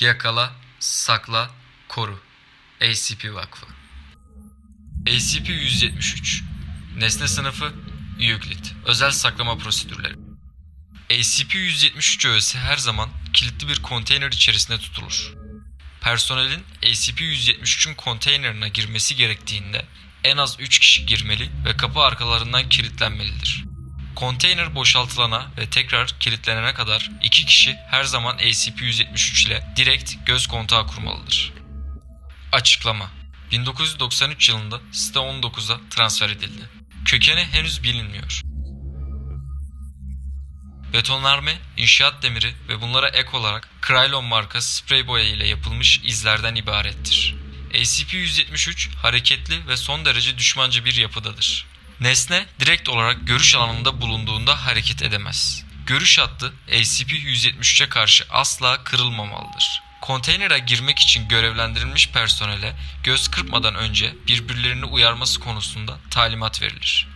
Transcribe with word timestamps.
Yakala, 0.00 0.52
sakla, 0.78 1.50
koru. 1.88 2.20
ACP 2.80 3.34
Vakfı. 3.34 3.66
ACP-173 5.06 6.42
Nesne 6.96 7.28
sınıfı 7.28 7.72
Euclid 8.20 8.64
Özel 8.86 9.10
saklama 9.10 9.58
prosedürleri 9.58 10.14
ACP-173 11.10 12.28
öğesi 12.28 12.58
her 12.58 12.76
zaman 12.76 13.10
kilitli 13.32 13.68
bir 13.68 13.82
konteyner 13.82 14.32
içerisinde 14.32 14.78
tutulur. 14.78 15.34
Personelin 16.00 16.64
ACP-173'ün 16.82 17.94
konteynerine 17.94 18.68
girmesi 18.68 19.16
gerektiğinde 19.16 19.86
en 20.24 20.36
az 20.36 20.56
3 20.60 20.78
kişi 20.78 21.06
girmeli 21.06 21.50
ve 21.64 21.76
kapı 21.76 22.00
arkalarından 22.00 22.68
kilitlenmelidir. 22.68 23.69
Konteyner 24.20 24.74
boşaltılana 24.74 25.50
ve 25.58 25.70
tekrar 25.70 26.08
kilitlenene 26.20 26.74
kadar 26.74 27.10
2 27.22 27.46
kişi 27.46 27.76
her 27.90 28.04
zaman 28.04 28.38
ACP-173 28.38 29.46
ile 29.46 29.66
direkt 29.76 30.26
göz 30.26 30.46
kontağı 30.46 30.86
kurmalıdır. 30.86 31.52
Açıklama 32.52 33.10
1993 33.50 34.48
yılında 34.48 34.80
site 34.92 35.18
19'a 35.18 35.80
transfer 35.90 36.30
edildi. 36.30 36.62
Kökeni 37.04 37.44
henüz 37.44 37.82
bilinmiyor. 37.82 38.40
Betonarme, 40.92 41.58
inşaat 41.76 42.22
demiri 42.22 42.54
ve 42.68 42.80
bunlara 42.80 43.08
ek 43.08 43.28
olarak 43.32 43.68
Krylon 43.80 44.24
marka 44.24 44.60
sprey 44.60 45.06
boya 45.06 45.24
ile 45.24 45.46
yapılmış 45.46 46.00
izlerden 46.04 46.54
ibarettir. 46.54 47.36
SCP-173 47.72 48.96
hareketli 48.96 49.68
ve 49.68 49.76
son 49.76 50.04
derece 50.04 50.38
düşmanca 50.38 50.84
bir 50.84 50.94
yapıdadır. 50.94 51.66
Nesne 52.00 52.46
direkt 52.60 52.88
olarak 52.88 53.26
görüş 53.26 53.54
alanında 53.54 54.00
bulunduğunda 54.00 54.66
hareket 54.66 55.02
edemez. 55.02 55.64
Görüş 55.86 56.18
hattı 56.18 56.52
SCP-173'e 56.68 57.88
karşı 57.88 58.24
asla 58.30 58.84
kırılmamalıdır. 58.84 59.82
Konteynere 60.00 60.58
girmek 60.58 60.98
için 60.98 61.28
görevlendirilmiş 61.28 62.08
personele 62.08 62.76
göz 63.04 63.28
kırpmadan 63.28 63.74
önce 63.74 64.14
birbirlerini 64.26 64.84
uyarması 64.84 65.40
konusunda 65.40 65.98
talimat 66.10 66.62
verilir. 66.62 67.08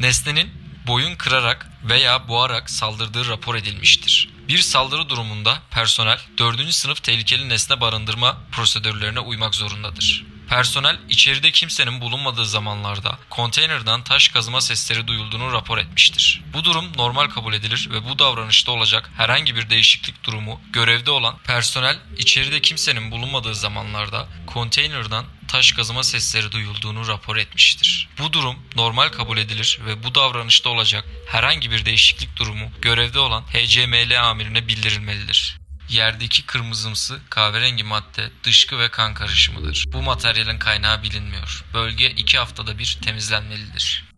Nesnenin 0.00 0.50
boyun 0.86 1.16
kırarak 1.16 1.70
veya 1.84 2.28
boğarak 2.28 2.70
saldırdığı 2.70 3.28
rapor 3.28 3.54
edilmiştir. 3.54 4.30
Bir 4.48 4.58
saldırı 4.58 5.08
durumunda 5.08 5.58
personel 5.70 6.18
4. 6.38 6.72
sınıf 6.74 7.02
tehlikeli 7.02 7.48
nesne 7.48 7.80
barındırma 7.80 8.38
prosedürlerine 8.52 9.20
uymak 9.20 9.54
zorundadır. 9.54 10.31
Personel 10.52 10.98
içeride 11.08 11.50
kimsenin 11.50 12.00
bulunmadığı 12.00 12.46
zamanlarda 12.46 13.18
konteynerden 13.30 14.02
taş 14.02 14.28
kazıma 14.28 14.60
sesleri 14.60 15.06
duyulduğunu 15.06 15.52
rapor 15.52 15.78
etmiştir. 15.78 16.42
Bu 16.52 16.64
durum 16.64 16.84
normal 16.96 17.26
kabul 17.26 17.54
edilir 17.54 17.88
ve 17.92 18.04
bu 18.04 18.18
davranışta 18.18 18.72
olacak 18.72 19.10
herhangi 19.16 19.56
bir 19.56 19.70
değişiklik 19.70 20.24
durumu 20.24 20.60
görevde 20.72 21.10
olan 21.10 21.38
personel 21.38 21.98
içeride 22.18 22.60
kimsenin 22.60 23.10
bulunmadığı 23.10 23.54
zamanlarda 23.54 24.28
konteynerden 24.46 25.24
taş 25.48 25.72
kazıma 25.72 26.02
sesleri 26.02 26.52
duyulduğunu 26.52 27.08
rapor 27.08 27.36
etmiştir. 27.36 28.08
Bu 28.18 28.32
durum 28.32 28.56
normal 28.76 29.08
kabul 29.08 29.38
edilir 29.38 29.78
ve 29.86 30.02
bu 30.02 30.14
davranışta 30.14 30.70
olacak 30.70 31.04
herhangi 31.28 31.70
bir 31.70 31.84
değişiklik 31.84 32.36
durumu 32.36 32.70
görevde 32.82 33.18
olan 33.18 33.42
HCML 33.42 34.30
amirine 34.30 34.68
bildirilmelidir. 34.68 35.61
Yerdeki 35.92 36.46
kırmızımsı 36.46 37.20
kahverengi 37.30 37.84
madde 37.84 38.30
dışkı 38.44 38.78
ve 38.78 38.90
kan 38.90 39.14
karışımıdır. 39.14 39.84
Bu 39.92 40.02
materyalin 40.02 40.58
kaynağı 40.58 41.02
bilinmiyor. 41.02 41.64
Bölge 41.74 42.10
2 42.10 42.38
haftada 42.38 42.78
bir 42.78 42.98
temizlenmelidir. 43.02 44.11